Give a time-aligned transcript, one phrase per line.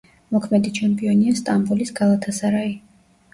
[0.35, 2.73] მოქმედი ჩემპიონია სტამბოლის „გალათასარაი“.